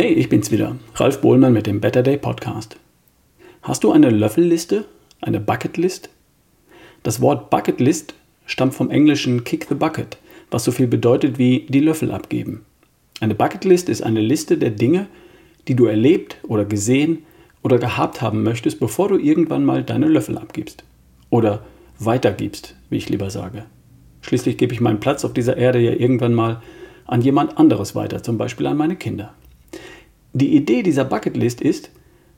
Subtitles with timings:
[0.00, 2.76] Hey, ich bin's wieder, Ralf Bohlmann mit dem Better Day Podcast.
[3.62, 4.84] Hast du eine Löffelliste,
[5.20, 6.08] eine Bucketlist?
[7.02, 8.14] Das Wort Bucketlist
[8.46, 10.18] stammt vom englischen Kick the Bucket,
[10.52, 12.64] was so viel bedeutet wie die Löffel abgeben.
[13.18, 15.08] Eine Bucketlist ist eine Liste der Dinge,
[15.66, 17.24] die du erlebt oder gesehen
[17.64, 20.84] oder gehabt haben möchtest, bevor du irgendwann mal deine Löffel abgibst.
[21.28, 21.64] Oder
[21.98, 23.64] weitergibst, wie ich lieber sage.
[24.20, 26.62] Schließlich gebe ich meinen Platz auf dieser Erde ja irgendwann mal
[27.04, 29.34] an jemand anderes weiter, zum Beispiel an meine Kinder.
[30.32, 31.90] Die Idee dieser Bucketlist ist,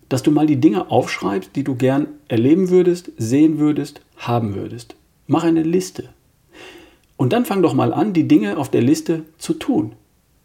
[0.08, 4.96] dass du mal die Dinge aufschreibst, die du gern erleben würdest, sehen würdest, haben würdest.
[5.26, 6.08] Mach eine Liste.
[7.16, 9.92] Und dann fang doch mal an, die Dinge auf der Liste zu tun.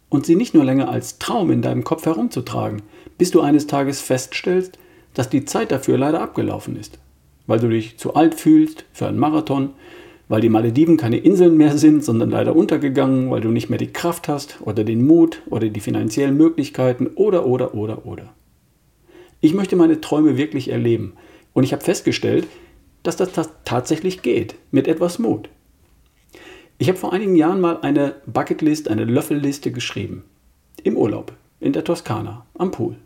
[0.08, 2.82] Und sie nicht nur länger als Traum in deinem Kopf herumzutragen,
[3.18, 4.78] bis du eines Tages feststellst,
[5.14, 6.98] dass die Zeit dafür leider abgelaufen ist.
[7.46, 9.70] Weil du dich zu alt fühlst für einen Marathon,
[10.28, 13.92] weil die Malediven keine Inseln mehr sind, sondern leider untergegangen, weil du nicht mehr die
[13.92, 18.32] Kraft hast oder den Mut oder die finanziellen Möglichkeiten oder oder oder oder.
[19.40, 21.12] Ich möchte meine Träume wirklich erleben
[21.52, 22.46] und ich habe festgestellt,
[23.02, 23.30] dass das
[23.64, 25.48] tatsächlich geht, mit etwas Mut.
[26.78, 30.24] Ich habe vor einigen Jahren mal eine Bucketlist, eine Löffelliste geschrieben.
[30.82, 32.96] Im Urlaub, in der Toskana, am Pool.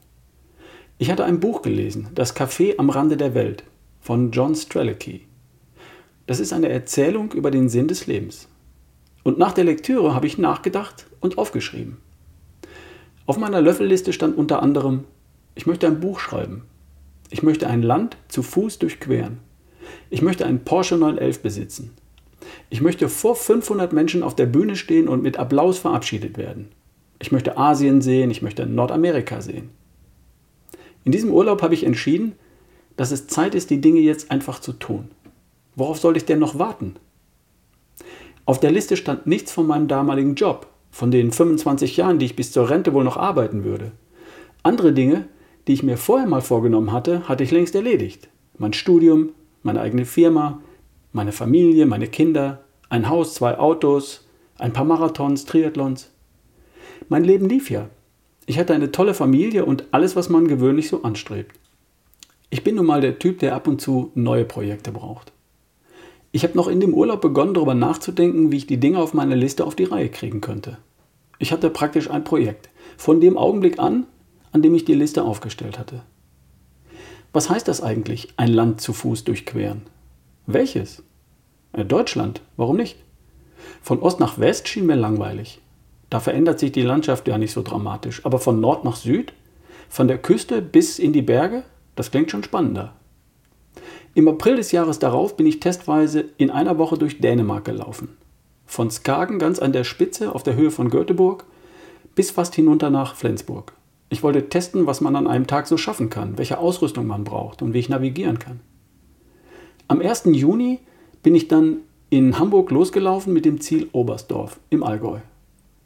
[0.98, 3.62] Ich hatte ein Buch gelesen, Das Café am Rande der Welt
[4.00, 5.26] von John Strelicky.
[6.30, 8.46] Das ist eine Erzählung über den Sinn des Lebens.
[9.24, 11.96] Und nach der Lektüre habe ich nachgedacht und aufgeschrieben.
[13.26, 15.06] Auf meiner Löffelliste stand unter anderem,
[15.56, 16.62] ich möchte ein Buch schreiben.
[17.30, 19.38] Ich möchte ein Land zu Fuß durchqueren.
[20.08, 21.90] Ich möchte einen Porsche 911 besitzen.
[22.68, 26.68] Ich möchte vor 500 Menschen auf der Bühne stehen und mit Applaus verabschiedet werden.
[27.18, 29.70] Ich möchte Asien sehen, ich möchte Nordamerika sehen.
[31.02, 32.34] In diesem Urlaub habe ich entschieden,
[32.96, 35.08] dass es Zeit ist, die Dinge jetzt einfach zu tun.
[35.80, 36.96] Worauf soll ich denn noch warten?
[38.44, 42.36] Auf der Liste stand nichts von meinem damaligen Job, von den 25 Jahren, die ich
[42.36, 43.92] bis zur Rente wohl noch arbeiten würde.
[44.62, 45.26] Andere Dinge,
[45.66, 48.28] die ich mir vorher mal vorgenommen hatte, hatte ich längst erledigt.
[48.58, 49.30] Mein Studium,
[49.62, 50.60] meine eigene Firma,
[51.12, 54.28] meine Familie, meine Kinder, ein Haus, zwei Autos,
[54.58, 56.10] ein paar Marathons, Triathlons.
[57.08, 57.88] Mein Leben lief ja.
[58.44, 61.58] Ich hatte eine tolle Familie und alles, was man gewöhnlich so anstrebt.
[62.50, 65.32] Ich bin nun mal der Typ, der ab und zu neue Projekte braucht.
[66.32, 69.36] Ich habe noch in dem Urlaub begonnen, darüber nachzudenken, wie ich die Dinge auf meiner
[69.36, 70.78] Liste auf die Reihe kriegen könnte.
[71.38, 72.68] Ich hatte praktisch ein Projekt.
[72.96, 74.06] Von dem Augenblick an,
[74.52, 76.02] an dem ich die Liste aufgestellt hatte.
[77.32, 79.82] Was heißt das eigentlich, ein Land zu Fuß durchqueren?
[80.46, 81.02] Welches?
[81.72, 82.96] Äh, Deutschland, warum nicht?
[83.82, 85.60] Von Ost nach West schien mir langweilig.
[86.10, 88.24] Da verändert sich die Landschaft ja nicht so dramatisch.
[88.24, 89.32] Aber von Nord nach Süd?
[89.88, 91.62] Von der Küste bis in die Berge?
[91.94, 92.94] Das klingt schon spannender.
[94.20, 98.18] Im April des Jahres darauf bin ich testweise in einer Woche durch Dänemark gelaufen.
[98.66, 101.46] Von Skagen ganz an der Spitze auf der Höhe von Göteborg
[102.14, 103.72] bis fast hinunter nach Flensburg.
[104.10, 107.62] Ich wollte testen, was man an einem Tag so schaffen kann, welche Ausrüstung man braucht
[107.62, 108.60] und wie ich navigieren kann.
[109.88, 110.24] Am 1.
[110.26, 110.80] Juni
[111.22, 111.78] bin ich dann
[112.10, 115.20] in Hamburg losgelaufen mit dem Ziel Oberstdorf im Allgäu.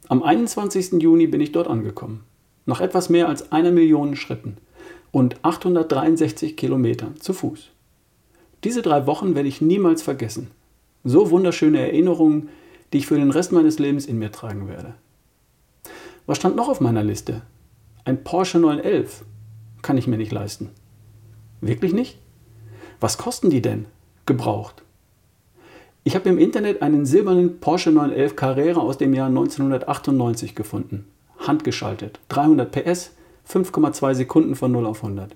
[0.09, 1.01] Am 21.
[1.01, 2.25] Juni bin ich dort angekommen.
[2.65, 4.57] Nach etwas mehr als einer Million Schritten
[5.11, 7.71] und 863 Kilometern zu Fuß.
[8.65, 10.49] Diese drei Wochen werde ich niemals vergessen.
[11.03, 12.49] So wunderschöne Erinnerungen,
[12.91, 14.95] die ich für den Rest meines Lebens in mir tragen werde.
[16.25, 17.43] Was stand noch auf meiner Liste?
[18.05, 19.23] Ein Porsche 911
[19.83, 20.71] kann ich mir nicht leisten.
[21.61, 22.17] Wirklich nicht?
[22.99, 23.85] Was kosten die denn?
[24.25, 24.81] Gebraucht.
[26.03, 31.05] Ich habe im Internet einen silbernen Porsche 911 Carrera aus dem Jahr 1998 gefunden.
[31.37, 32.19] Handgeschaltet.
[32.29, 33.11] 300 PS,
[33.47, 35.35] 5,2 Sekunden von 0 auf 100.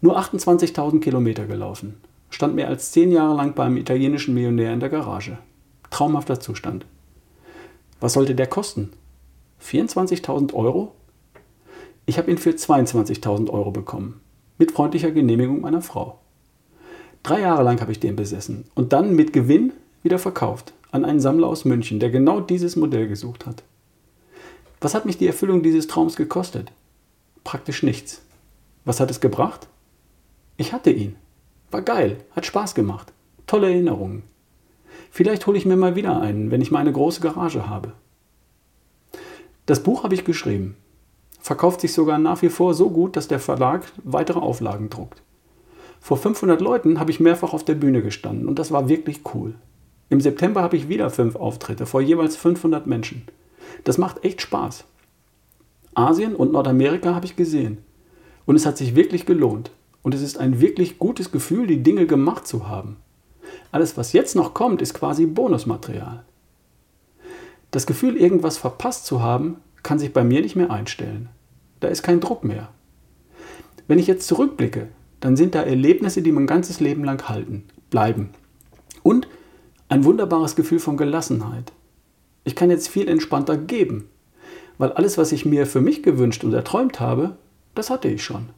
[0.00, 2.00] Nur 28.000 Kilometer gelaufen
[2.30, 5.38] stand mehr als zehn Jahre lang beim italienischen Millionär in der Garage.
[5.90, 6.86] Traumhafter Zustand.
[8.00, 8.90] Was sollte der kosten?
[9.62, 10.92] 24.000 Euro?
[12.06, 14.20] Ich habe ihn für 22.000 Euro bekommen,
[14.58, 16.18] mit freundlicher Genehmigung meiner Frau.
[17.22, 19.72] Drei Jahre lang habe ich den besessen und dann mit Gewinn
[20.02, 23.62] wieder verkauft an einen Sammler aus München, der genau dieses Modell gesucht hat.
[24.80, 26.72] Was hat mich die Erfüllung dieses Traums gekostet?
[27.44, 28.22] Praktisch nichts.
[28.84, 29.68] Was hat es gebracht?
[30.56, 31.16] Ich hatte ihn.
[31.70, 33.12] War geil, hat Spaß gemacht.
[33.46, 34.22] Tolle Erinnerungen.
[35.10, 37.92] Vielleicht hole ich mir mal wieder einen, wenn ich mal eine große Garage habe.
[39.66, 40.76] Das Buch habe ich geschrieben.
[41.40, 45.22] Verkauft sich sogar nach wie vor so gut, dass der Verlag weitere Auflagen druckt.
[46.00, 49.54] Vor 500 Leuten habe ich mehrfach auf der Bühne gestanden und das war wirklich cool.
[50.08, 53.22] Im September habe ich wieder fünf Auftritte vor jeweils 500 Menschen.
[53.84, 54.84] Das macht echt Spaß.
[55.94, 57.78] Asien und Nordamerika habe ich gesehen.
[58.46, 59.70] Und es hat sich wirklich gelohnt.
[60.02, 62.96] Und es ist ein wirklich gutes Gefühl, die Dinge gemacht zu haben.
[63.72, 66.24] Alles, was jetzt noch kommt, ist quasi Bonusmaterial.
[67.70, 71.28] Das Gefühl, irgendwas verpasst zu haben, kann sich bei mir nicht mehr einstellen.
[71.80, 72.68] Da ist kein Druck mehr.
[73.86, 74.88] Wenn ich jetzt zurückblicke,
[75.20, 78.30] dann sind da Erlebnisse, die mein ganzes Leben lang halten, bleiben.
[79.02, 79.28] Und
[79.88, 81.72] ein wunderbares Gefühl von Gelassenheit.
[82.44, 84.08] Ich kann jetzt viel entspannter geben,
[84.78, 87.36] weil alles, was ich mir für mich gewünscht und erträumt habe,
[87.74, 88.48] das hatte ich schon,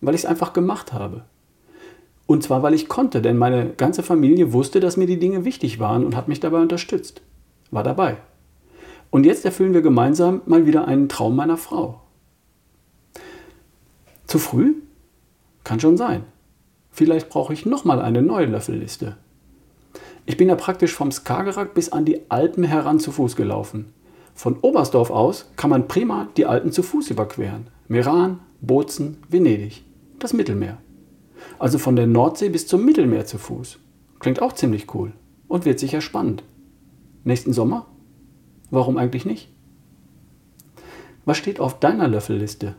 [0.00, 1.24] weil ich es einfach gemacht habe.
[2.26, 5.80] Und zwar, weil ich konnte, denn meine ganze Familie wusste, dass mir die Dinge wichtig
[5.80, 7.22] waren und hat mich dabei unterstützt.
[7.70, 8.18] War dabei.
[9.10, 12.00] Und jetzt erfüllen wir gemeinsam mal wieder einen Traum meiner Frau.
[14.26, 14.76] Zu früh?
[15.64, 16.22] Kann schon sein.
[16.92, 19.16] Vielleicht brauche ich nochmal eine neue Löffelliste.
[20.24, 23.92] Ich bin ja praktisch vom Skagerrak bis an die Alpen heran zu Fuß gelaufen.
[24.36, 27.66] Von Oberstdorf aus kann man prima die Alpen zu Fuß überqueren.
[27.88, 29.82] Meran, Bozen, Venedig.
[30.20, 30.76] Das Mittelmeer.
[31.58, 33.78] Also von der Nordsee bis zum Mittelmeer zu Fuß.
[34.18, 35.12] Klingt auch ziemlich cool
[35.48, 36.44] und wird sicher spannend.
[37.24, 37.86] Nächsten Sommer?
[38.70, 39.48] Warum eigentlich nicht?
[41.24, 42.74] Was steht auf deiner Löffelliste?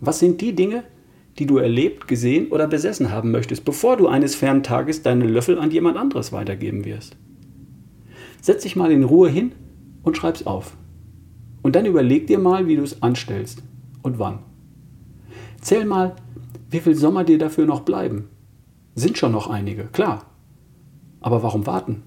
[0.00, 0.84] Was sind die Dinge,
[1.38, 5.58] die du erlebt, gesehen oder besessen haben möchtest, bevor du eines fernen Tages deine Löffel
[5.58, 7.16] an jemand anderes weitergeben wirst?
[8.42, 9.52] Setz dich mal in Ruhe hin
[10.02, 10.76] und schreib's auf.
[11.62, 13.62] Und dann überleg dir mal, wie du es anstellst
[14.02, 14.40] und wann.
[15.64, 16.14] Zähl mal,
[16.68, 18.28] wie viel Sommer dir dafür noch bleiben.
[18.94, 20.26] Sind schon noch einige, klar.
[21.22, 22.02] Aber warum warten?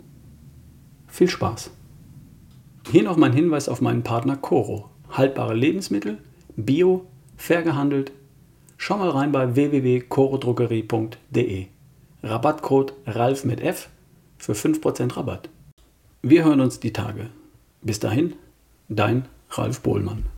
[1.08, 1.72] Viel Spaß.
[2.92, 4.92] Hier noch mein Hinweis auf meinen Partner Coro.
[5.10, 6.20] Haltbare Lebensmittel,
[6.56, 8.12] bio, fair gehandelt.
[8.78, 11.66] Schau mal rein bei www.corodrogerie.de.
[12.22, 13.90] Rabattcode RALF mit F
[14.38, 15.50] für 5% Rabatt.
[16.22, 17.32] Wir hören uns die Tage.
[17.82, 18.36] Bis dahin,
[18.88, 20.37] dein Ralf Bohlmann.